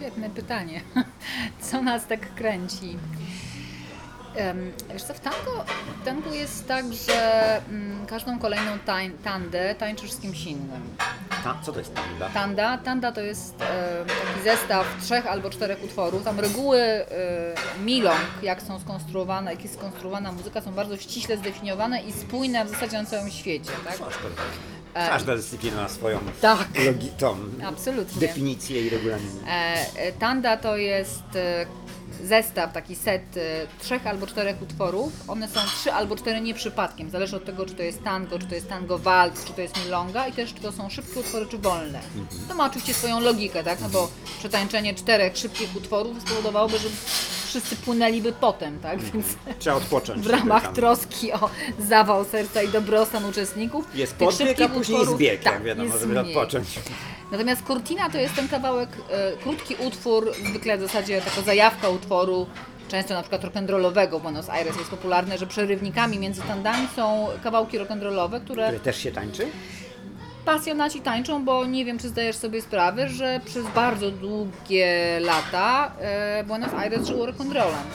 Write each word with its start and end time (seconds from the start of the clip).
Świetne 0.00 0.30
pytanie. 0.30 0.80
Co 1.70 1.82
nas 1.82 2.06
tak 2.06 2.34
kręci? 2.34 2.96
Wiesz 4.92 5.02
co, 5.02 5.14
w 5.14 5.20
tango, 5.20 5.64
w 6.02 6.04
tango 6.04 6.34
jest 6.34 6.68
tak, 6.68 6.84
że 6.94 7.60
mm, 7.68 8.06
każdą 8.06 8.38
kolejną 8.38 8.78
tań, 8.78 9.10
tandę 9.24 9.74
tańczysz 9.74 10.12
z 10.12 10.20
kimś 10.20 10.44
innym. 10.44 10.96
Ta, 11.44 11.60
co 11.62 11.72
to 11.72 11.78
jest 11.78 11.94
tanda? 11.94 12.28
Tanda, 12.28 12.78
tanda 12.78 13.12
to 13.12 13.20
jest 13.20 13.62
e, 13.62 14.04
taki 14.06 14.44
zestaw 14.44 14.86
trzech 15.02 15.26
albo 15.26 15.50
czterech 15.50 15.84
utworów. 15.84 16.24
Tam 16.24 16.40
reguły 16.40 16.80
e, 16.80 17.06
milong, 17.84 18.42
jak 18.42 18.62
są 18.62 18.80
skonstruowane, 18.80 19.50
jak 19.50 19.62
jest 19.62 19.74
skonstruowana 19.74 20.32
muzyka, 20.32 20.60
są 20.60 20.72
bardzo 20.72 20.96
ściśle 20.96 21.36
zdefiniowane 21.36 22.02
i 22.02 22.12
spójne 22.12 22.64
w 22.64 22.68
zasadzie 22.68 22.98
na 22.98 23.04
całym 23.04 23.30
świecie. 23.30 23.70
Tak? 23.84 23.98
Każda 24.94 25.36
dyscyplina 25.36 25.82
ma 25.82 25.88
swoją 25.88 26.18
Tak. 26.40 26.68
logi- 26.74 27.10
tą 27.18 27.36
Absolutnie. 27.66 28.20
definicję 28.20 28.86
i 28.86 28.90
regulamin. 28.90 29.30
E, 29.48 29.86
e, 29.96 30.12
Tanda 30.12 30.56
to 30.56 30.76
jest 30.76 31.22
e, 31.36 31.66
zestaw, 32.24 32.72
taki 32.72 32.96
set 32.96 33.36
e, 33.36 33.40
trzech 33.82 34.06
albo 34.06 34.26
czterech 34.26 34.62
utworów. 34.62 35.12
One 35.28 35.48
są 35.48 35.60
trzy 35.80 35.92
albo 35.92 36.16
cztery 36.16 36.40
nie 36.40 36.54
przypadkiem. 36.54 37.10
Zależy 37.10 37.36
od 37.36 37.44
tego, 37.44 37.66
czy 37.66 37.74
to 37.74 37.82
jest 37.82 38.02
tango, 38.04 38.38
czy 38.38 38.46
to 38.46 38.54
jest 38.54 38.68
tango 38.68 38.98
waltz, 38.98 39.44
czy 39.44 39.52
to 39.52 39.60
jest 39.60 39.84
milonga 39.84 40.26
i 40.26 40.32
też 40.32 40.54
czy 40.54 40.60
to 40.60 40.72
są 40.72 40.90
szybkie 40.90 41.20
utwory, 41.20 41.46
czy 41.46 41.58
wolne. 41.58 42.00
To 42.48 42.54
ma 42.54 42.66
oczywiście 42.66 42.94
swoją 42.94 43.20
logikę, 43.20 43.64
tak? 43.64 43.80
No 43.80 43.88
bo 43.88 44.10
przetańczenie 44.38 44.94
czterech 44.94 45.36
szybkich 45.36 45.76
utworów 45.76 46.22
spowodowałoby, 46.22 46.78
że 46.78 46.88
wszyscy 47.50 47.76
płynęliby 47.76 48.32
potem, 48.32 48.78
tak? 48.80 49.00
Więc 49.00 49.26
Trzeba 49.58 49.76
odpocząć. 49.76 50.22
w 50.22 50.30
ramach 50.30 50.72
troski 50.72 51.32
o 51.32 51.50
zawał 51.88 52.24
serca 52.24 52.62
i 52.62 52.68
dobrostan 52.68 53.24
uczestników 53.24 53.84
Jest 53.94 54.18
tych 54.18 54.28
podbieg, 54.28 54.48
a 54.48 54.60
szybkich 54.62 54.76
później 54.76 54.98
utworów- 55.00 55.16
zbieg, 55.16 55.42
tak, 55.42 55.52
jak 55.54 55.62
wiadomo, 55.62 55.88
jest 55.88 56.00
żeby 56.00 56.20
mniej. 56.22 56.36
odpocząć. 56.36 56.66
Natomiast 57.32 57.62
Cortina 57.66 58.10
to 58.10 58.18
jest 58.18 58.34
ten 58.34 58.48
kawałek, 58.48 58.88
e, 59.10 59.32
krótki 59.42 59.74
utwór, 59.78 60.32
zwykle 60.50 60.78
w 60.78 60.80
zasadzie 60.80 61.20
taka 61.20 61.42
zajawka 61.42 61.88
utworu, 61.88 62.46
często 62.88 63.14
na 63.14 63.20
przykład 63.22 63.42
rock'n'rollowego 63.44 64.18
w 64.18 64.22
Buenos 64.22 64.48
Aires 64.50 64.76
jest 64.78 64.90
popularne, 64.90 65.38
że 65.38 65.46
przerywnikami 65.46 66.18
między 66.18 66.42
tandami 66.42 66.88
są 66.96 67.28
kawałki 67.42 67.78
rock'n'rollowe, 67.78 68.40
które 68.44 68.64
Które 68.66 68.80
też 68.80 68.96
się 68.96 69.12
tańczy? 69.12 69.46
Pasjonaci 70.44 71.00
tańczą, 71.00 71.44
bo 71.44 71.66
nie 71.66 71.84
wiem, 71.84 71.98
czy 71.98 72.08
zdajesz 72.08 72.36
sobie 72.36 72.62
sprawę, 72.62 73.08
że 73.08 73.40
przez 73.44 73.66
bardzo 73.74 74.10
długie 74.10 75.20
lata 75.20 75.92
e, 76.00 76.44
Buenos 76.44 76.74
Aires 76.74 77.06
żyło 77.06 77.26
rock'n'rollem. 77.26 77.86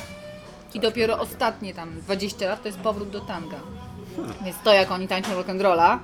I 0.73 0.79
dopiero 0.79 1.19
ostatnie 1.19 1.73
tam 1.73 2.01
20 2.01 2.47
lat 2.47 2.61
to 2.61 2.67
jest 2.67 2.79
powrót 2.79 3.09
do 3.09 3.21
tanga. 3.21 3.57
Więc 4.45 4.57
to, 4.63 4.73
jak 4.73 4.91
oni 4.91 5.07
tańczą 5.07 5.29
rock'n'rolla, 5.41 5.97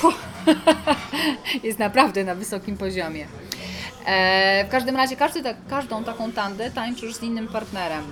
puh, 0.00 0.14
jest 1.62 1.78
naprawdę 1.78 2.24
na 2.24 2.34
wysokim 2.34 2.76
poziomie. 2.76 3.26
E, 4.06 4.64
w 4.64 4.68
każdym 4.70 4.96
razie 4.96 5.16
każdy, 5.16 5.42
tak, 5.42 5.56
każdą 5.70 6.04
taką 6.04 6.32
tandę 6.32 6.70
tańczysz 6.70 7.14
z 7.14 7.22
innym 7.22 7.48
partnerem. 7.48 8.04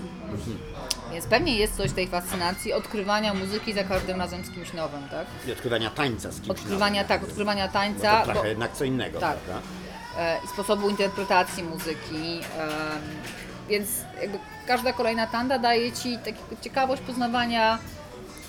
Więc 1.13 1.27
pewnie 1.27 1.57
jest 1.57 1.77
coś 1.77 1.93
tej 1.93 2.09
fascynacji 2.09 2.73
odkrywania 2.73 3.35
muzyki 3.35 3.73
za 3.73 3.85
każdym 3.85 4.19
razem 4.19 4.45
z 4.45 4.51
kimś 4.51 4.73
nowym, 4.73 5.09
tak? 5.11 5.27
I 5.49 5.53
odkrywania 5.53 5.91
tańca 5.91 6.31
z 6.31 6.37
kimś 6.41 6.51
Odkrywania, 6.51 7.05
tak, 7.05 7.23
odkrywania 7.23 7.67
nowym. 7.67 7.73
tańca. 7.81 8.13
Bo 8.13 8.19
to 8.19 8.25
trochę 8.25 8.41
bo- 8.43 8.47
jednak 8.47 8.73
co 8.73 8.85
innego, 8.85 9.21
tak. 9.21 9.37
prawda? 9.37 9.67
e, 10.19 10.37
sposobu 10.53 10.89
interpretacji 10.91 11.63
muzyki. 11.63 12.41
em, 12.59 12.71
Więc 13.69 13.89
jakby 14.23 14.39
każda 14.67 14.93
kolejna 14.93 15.27
tanda 15.27 15.59
daje 15.59 15.93
Ci 15.93 16.19
taką 16.19 16.39
ciekawość 16.63 17.03
poznawania 17.03 17.79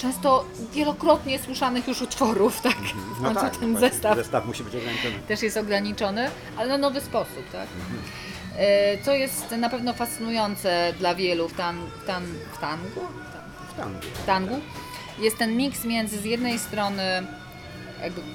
często 0.03 0.45
wielokrotnie 0.73 1.39
słyszanych 1.39 1.87
już 1.87 2.01
utworów, 2.01 2.61
tak? 2.61 2.75
W 3.17 3.21
No 3.21 3.27
końcu 3.27 3.41
tak, 3.41 3.57
ten 3.57 3.73
no 3.73 3.79
zestaw 3.79 4.15
zestaw 4.17 4.45
musi 4.45 4.63
być 4.63 4.75
ograniczony. 4.75 5.15
też 5.27 5.41
jest 5.41 5.57
ograniczony, 5.57 6.29
ale 6.57 6.69
na 6.69 6.77
nowy 6.77 7.01
sposób, 7.01 7.49
tak? 7.51 7.67
E, 8.57 9.03
Co 9.03 9.13
jest 9.13 9.51
na 9.51 9.69
pewno 9.69 9.93
fascynujące 9.93 10.93
dla 10.99 11.15
wielu 11.15 11.47
w, 11.49 11.53
tan, 11.53 11.77
w, 12.03 12.07
tan, 12.07 12.23
w 12.53 12.57
tangu? 12.57 13.01
W 13.73 13.77
tangu. 13.77 13.99
w 14.23 14.25
tangu, 14.25 14.59
jest 15.19 15.37
ten 15.37 15.57
miks 15.57 15.85
między 15.85 16.19
z 16.19 16.25
jednej 16.25 16.59
strony 16.59 17.03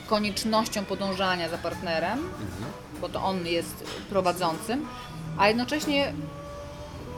koniecznością 0.06 0.84
podążania 0.84 1.48
za 1.48 1.58
partnerem, 1.58 2.18
bo 3.00 3.08
to 3.08 3.22
on 3.24 3.46
jest 3.46 3.84
prowadzącym, 4.10 4.86
a 5.38 5.48
jednocześnie 5.48 6.12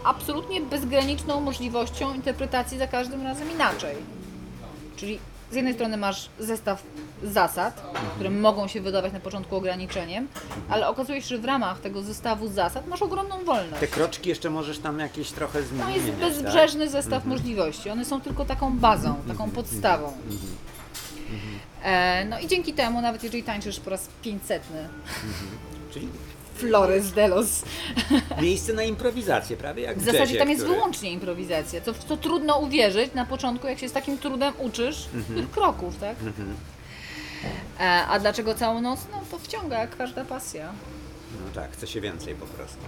absolutnie 0.04 0.60
bezgraniczną 0.60 1.40
możliwością 1.40 2.14
interpretacji 2.14 2.78
za 2.78 2.86
każdym 2.86 3.22
razem 3.22 3.50
inaczej. 3.50 3.96
Czyli 5.00 5.18
z 5.50 5.54
jednej 5.54 5.74
strony 5.74 5.96
masz 5.96 6.28
zestaw 6.38 6.82
zasad, 7.22 7.82
które 8.14 8.30
mogą 8.30 8.68
się 8.68 8.80
wydawać 8.80 9.12
na 9.12 9.20
początku 9.20 9.56
ograniczeniem, 9.56 10.28
ale 10.68 10.88
okazuje 10.88 11.22
się, 11.22 11.28
że 11.28 11.38
w 11.38 11.44
ramach 11.44 11.80
tego 11.80 12.02
zestawu 12.02 12.48
zasad 12.48 12.86
masz 12.86 13.02
ogromną 13.02 13.44
wolność. 13.44 13.80
Te 13.80 13.86
kroczki 13.86 14.28
jeszcze 14.28 14.50
możesz 14.50 14.78
tam 14.78 14.98
jakieś 14.98 15.30
trochę 15.30 15.62
To 15.62 15.68
zmienić. 15.68 15.96
jest 15.96 16.06
tak? 16.08 16.16
bezbrzeżny 16.16 16.88
zestaw 16.88 17.24
możliwości. 17.24 17.90
One 17.90 18.04
są 18.04 18.20
tylko 18.20 18.44
taką 18.44 18.78
bazą, 18.78 19.14
taką 19.28 19.50
podstawą. 19.50 20.12
E, 21.82 22.24
no 22.24 22.38
i 22.40 22.48
dzięki 22.48 22.72
temu, 22.72 23.00
nawet 23.00 23.22
jeżeli 23.22 23.42
tańczysz 23.42 23.80
po 23.80 23.90
raz 23.90 24.08
500 24.22 24.62
Czyli 25.92 26.08
Flores 26.60 27.12
Delos, 27.12 27.62
miejsce 28.42 28.72
na 28.72 28.82
improwizację, 28.82 29.56
prawie 29.56 29.82
jak 29.82 29.96
w 29.98 30.02
w 30.02 30.04
zasadzie 30.04 30.20
jazzie, 30.20 30.38
tam 30.38 30.50
jest 30.50 30.62
który... 30.62 30.76
wyłącznie 30.76 31.10
improwizacja, 31.10 31.80
co, 31.80 31.94
co 31.94 32.16
trudno 32.16 32.58
uwierzyć 32.58 33.14
na 33.14 33.26
początku, 33.26 33.66
jak 33.66 33.78
się 33.78 33.88
z 33.88 33.92
takim 33.92 34.18
trudem 34.18 34.52
uczysz 34.58 35.08
tych 35.34 35.50
kroków, 35.50 35.96
tak? 36.00 36.16
E, 37.80 38.06
a 38.06 38.18
dlaczego 38.18 38.54
całą 38.54 38.80
noc? 38.80 39.00
No 39.12 39.22
to 39.30 39.38
wciąga 39.38 39.78
jak 39.80 39.96
każda 39.96 40.24
pasja. 40.24 40.72
No 41.32 41.54
tak, 41.54 41.72
chce 41.72 41.86
się 41.86 42.00
więcej 42.00 42.34
po 42.34 42.46
prostu. 42.46 42.78